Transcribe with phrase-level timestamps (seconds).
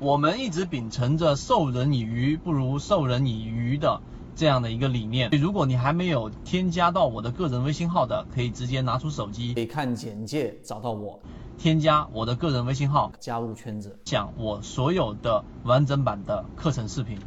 [0.00, 4.00] 我们一直秉承着授人以鱼不如授人以渔的
[4.34, 5.28] 这样的一个理念。
[5.32, 11.20] 如果你还没有添加到我的个人微信号的，可以直接拿出手机，可以看简介找到我，
[11.58, 17.18] 添加我的个人微信号，加入圈子，讲我所有的完整版的课程视频。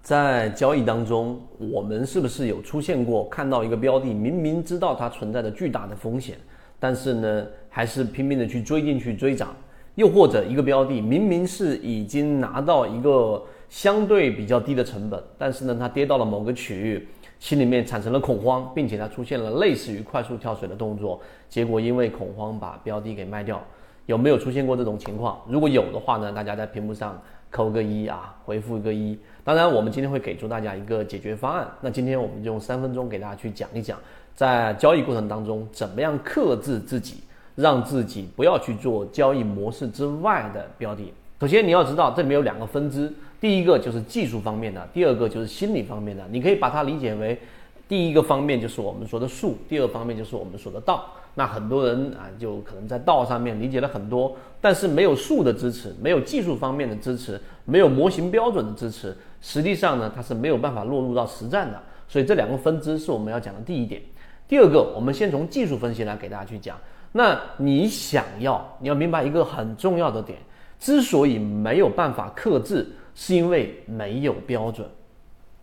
[0.00, 6.38] 在交易当中，我们是不是有出现过看到一个标的，明明知道它存在着巨大的风险，
[6.80, 9.54] 但是呢，还是拼命的去追进去追涨？
[9.94, 23.62] 又或者一个标的明明是已经拿到一个相对比较低的成本，但是呢，它跌到了某个区域，心里面产生了恐慌，并且它出现了类似于快速跳水的动作，结果因为恐慌把标的给卖掉，
[24.06, 25.40] 有没有出现过这种情况？
[25.48, 27.20] 如果有的话呢，大家在屏幕上
[27.50, 29.16] 扣个一啊，回复一个一。
[29.44, 31.68] 当然，我们今天会给出大家一个解决方案。
[31.80, 33.98] 那今天我们就用三分钟给大家去讲一讲，
[34.34, 37.22] 在交易过程当中怎么样克制自己。
[37.54, 41.12] 让自己不要去做交易模式之外的标的。
[41.40, 46.24] 首先，你要知道这里面有两个分支，第一个就是技术方面的，第二个就是心理方面的。
[46.30, 47.38] 你可以把它理解为，
[47.86, 51.04] 第一个方面就是我们说的术，第二方面就是我们说的道。
[51.36, 61.82] 那很多人啊，就可能在道上面理解了很多，但是没有术的支持，没有技术方面的支持，没有模型标准的支持，实际上呢，它是没有办法落入到实战的。
[62.06, 64.00] 所以这两个分支是我们要讲的第一点。
[64.46, 66.76] 第二个，我们先从技术分析来给大家去讲。
[67.12, 70.38] 那你想要，你要明白一个很重要的点，
[70.78, 74.86] 之所以没有办法克制，是因为没有标准。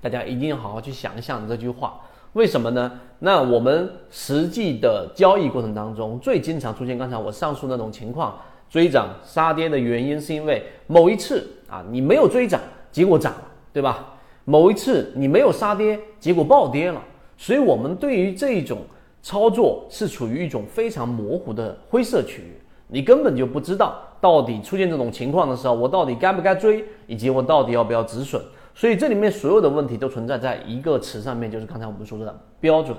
[0.00, 2.00] 大家一定要好好去想一想这句话，
[2.32, 2.90] 为什么呢？
[3.18, 8.36] 那我们实际的交易过程当中，最经常出现刚才我上述那种情况，
[8.70, 14.14] 追涨杀跌的原因，是因为某一次啊，你没有追涨，结果涨了，对吧？
[14.44, 17.00] 某一次你没有杀跌，结果暴跌了。
[17.42, 18.78] 所以，我们对于这一种。
[19.24, 28.42] 操作是处于一种非常模糊的灰色区域，你根本就不知道到底出现这种情况的时候，我到底该不该追，以及我到底要不要止损。
[28.74, 32.96] 所以这里面所有的问题都存在在一个词上面，就是刚才我们说的标准。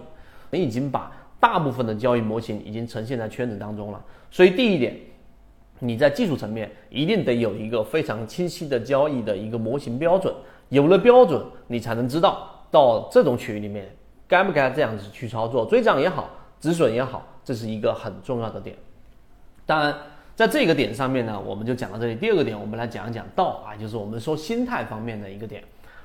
[0.49, 1.11] 你已经把
[1.41, 4.01] 大部分的交易模型已经呈现在圈子当中了。
[4.31, 4.97] 所以第一点，
[5.79, 10.33] 你在技术层面一定得有一个非常清晰的交易的一个模型标准。
[10.69, 13.93] 有了标准，你才能知道到这种区域里面。
[14.33, 15.63] 该不该这样子去操作？
[15.63, 16.27] 追涨也好，
[16.59, 18.75] 止损也好，这是一个很重要的点。
[19.63, 19.95] 当然，
[20.35, 22.15] 在这个点上面呢，我们就讲到这里。
[22.15, 25.63] 第二个点，我们来讲一讲道啊，就是我们说心态方面的一个点。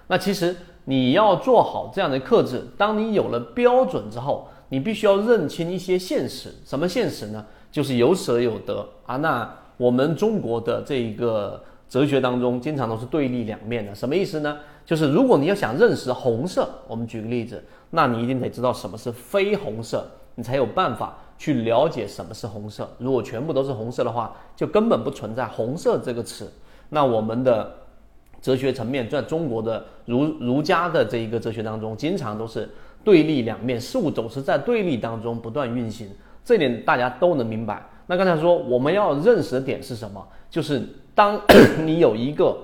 [0.09, 6.53] 那其实你要做好这样的克制，当你有了标准之后，你必须要认清一些现实。
[6.67, 7.47] 什么现实呢？
[7.73, 9.17] 就是有舍有得啊。
[9.17, 13.95] 那我们中国的这一个哲学当中，经常都是对立两面的。
[13.95, 14.59] 什么意思呢？
[14.85, 17.65] 就是如果你要想认识红色，我们举个例子。
[17.91, 22.89] 那你一定得知道什么是非红色，你才有办法去了解什么是红色。
[22.99, 26.53] 如果全部都是红色的话，就根本不存在红色这个词。
[26.91, 27.73] 那我们的
[28.41, 32.69] 哲学层面，在中国的儒儒家的这一个哲学当中，经常都是
[33.05, 36.09] 对立两面，事物总是在对立当中不断运行。
[36.45, 37.85] 这点大家都能明白。
[38.07, 40.27] 那刚才说我们要认识的点是什么？
[40.49, 40.83] 就是
[41.15, 41.39] 当
[41.85, 42.57] 你有一个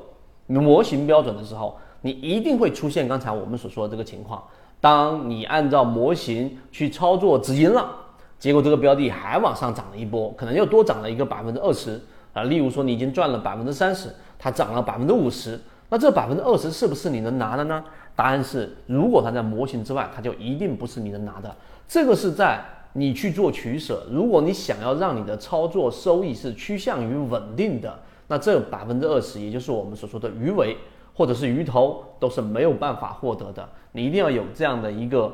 [0.46, 4.42] 模型标准的时候，你一定会出现刚才我们所说的这个情况。
[4.78, 7.90] 当你按照模型去操作止盈了，
[8.38, 11.98] 结果这个标的还往上涨了一波，可能又多涨了一个百分之二十
[12.34, 12.42] 啊。
[12.42, 17.82] 例如说你已经赚了百分之三十，它涨了百分之五十，那这百分之二十是不是你能拿的呢？
[18.14, 21.56] 答案是，如果它在模型之外，它就一定不是你能拿的。
[21.88, 24.06] 这个是在你去做取舍。
[24.10, 27.98] 如果你想要让你的操作收益是趋向于稳定的，
[28.28, 30.76] 那这百分之二十，也就是我们所说的鱼尾。
[31.14, 35.32] 或者是鱼头都是没有办法获得的，你一定要有这样的一个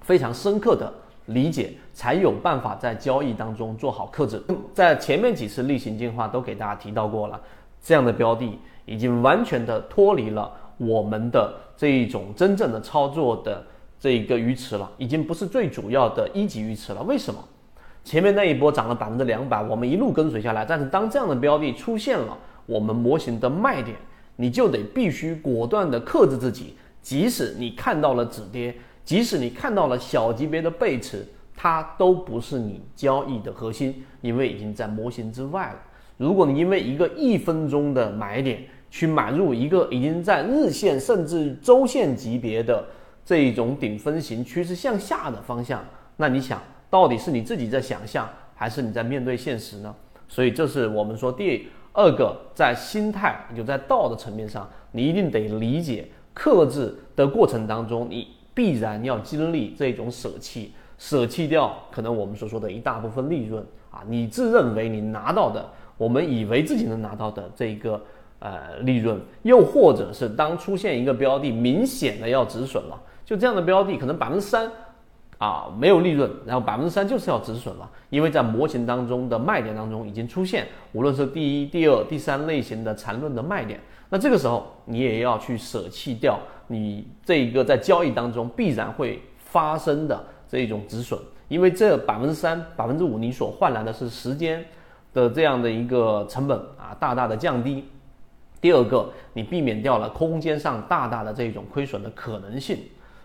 [0.00, 0.92] 非常深刻的
[1.26, 4.42] 理解，才有办法在交易当中做好克制。
[4.72, 7.40] 在前面几次例行进化都给大家提到过了，
[7.82, 13.62] 这样的标的已经完全的脱离了我们的这一种真正的操作的
[14.00, 17.02] 这一个鱼池了，已经不是最主要的一级鱼池了。
[17.02, 17.38] 为什么？
[18.04, 23.96] 前面那一波涨了百分之两百，我们一路跟随下来，但是当这样的标的出现了我们模型的卖点。
[24.36, 28.74] 你就得必须果断的克制自己，即使你看到了止跌，
[29.04, 35.78] 即使你看到了小级别的背驰，它都不是你交易的核心，因为已经在模型之外了。
[36.18, 42.84] 如果你因为一个一分钟的买点去买入一个已经在日线甚至周线级别的
[43.24, 45.84] 这一种顶分型趋势向下的方向，
[46.16, 49.94] 那你想到底是你自己在想象，还是你在面对现实呢？
[50.28, 51.68] 所以这是我们说第。
[51.96, 65.66] 二个在心态，就在道的层面上，你一定得理解克制的过程当中，你必然要经历这种舍弃，舍弃掉可能我们所说的一大部分利润啊，你自认为你拿到的
[65.96, 67.98] 我们以为自己能拿到的这一个
[68.40, 74.70] 呃利润，又或者是当出现一个标的明显的要止损了，就这样的标的可能百分之三
[75.38, 91.18] 啊没有利润，然后百分之三就是要止损了，因为在模型当中的卖点当中已经出现，无论是第一、第二、第三类型的缠论的卖点，那这个时候你也要去舍弃掉你这一个在交易当中必然会发生的这一种止损。
[91.48, 94.64] 因为这百分之三、百分之五，你所换来的是时间
[95.14, 97.84] 的这样的一个成本啊，大大的降低。
[98.60, 102.78] 第二个，你避免掉了空间上大大的这种亏损的可能性。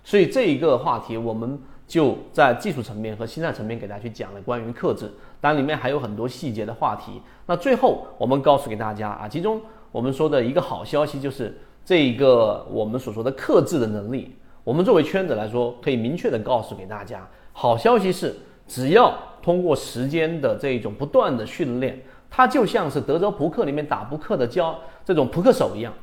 [0.04, 1.57] 所以这一个话题，我们
[1.92, 5.12] 就在技术层面和心态层面给大家去讲了关于克制，
[5.42, 7.22] 当然里面还有很多细节的话题。
[7.46, 9.60] 那最后我们告诉给大家啊，其中
[9.92, 11.54] 我们说的一个好消息就是
[11.84, 14.34] 这一个我们所说的克制的能力，
[14.64, 17.28] 我们作为圈子来说，可以明确的告诉给大家。
[17.52, 18.34] 好消息是，
[18.66, 25.94] 只要通过时间的这种不断的训练，它就像是德州扑克里面打扑克的教这种扑克手一样，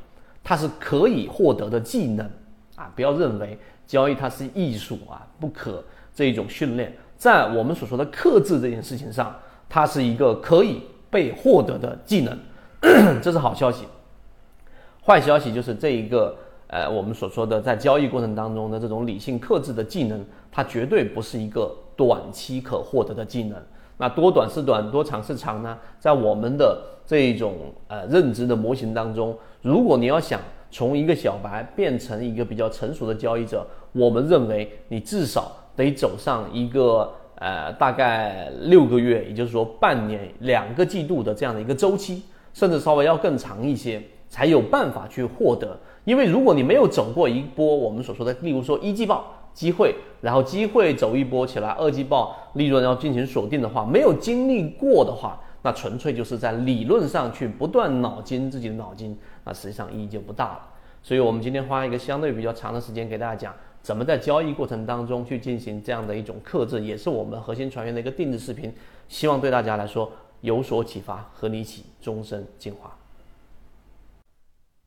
[0.43, 2.29] 它是可以获得的技能
[2.79, 2.91] 啊！
[2.95, 5.83] 不要认为交易它是艺术啊，不可
[6.15, 9.35] 这一种训练，在我们所说的克制这件事情上，
[9.67, 12.39] 它是一个可以被获得的技能，
[13.21, 13.85] 这是好消息。
[15.05, 16.35] 坏消息就是这一个。
[16.71, 23.59] 呃，我们所说的在交易过程当中的这种理性克制的技能，它绝对不是一个短期可获得的技能。
[23.97, 25.75] 那多短是短，多长是长呢？
[25.99, 27.55] 在我们的这一种
[27.87, 30.39] 呃认知的模型当中，如果你要想
[30.71, 42.23] 从一个小白变成一个比较成熟的交易者，我们认为你至少得走上一个呃大概六个月，也就是说半年、两个季度的这样的一个周期，
[42.53, 45.77] 甚至稍微要更长一些，才有办法去获得。
[46.05, 60.67] 因为如果你没有走过一波我们所说的，例如说一季报机会，然后机会走一波起来，二季报利润要进行锁定的话，没有经历过的话，那纯粹就是在理论上去不断脑筋自己的脑筋，那实际上意义就不大了。
[61.01, 68.73] 所以我们今天花一个相对比较长的时间给大家讲，怎么在交易过程当中去进行这样的一种克制，也是我们核心船员的一个定制视频，
[69.07, 70.11] 希望对大家来说
[70.41, 72.95] 有所启发，和你一起终身进化。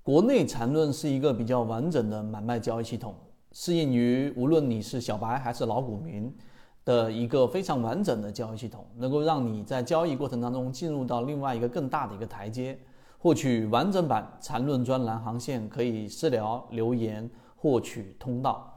[0.02, 3.14] 国内缠论是一个比较完整的买卖交易系统，
[3.52, 6.34] 适应于无论你是小白还是老股民
[6.84, 12.78] 的一个非常完整的交易系统，能够让你在交易过程当中进入到另外一个更大的一个台阶。
[13.18, 18.71] 获取完整版缠论专栏航线，可以私聊留言获取通道。